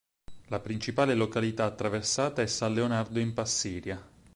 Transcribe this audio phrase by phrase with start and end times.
[0.47, 4.03] La principale località attraversata è San Leonardo in Passiria.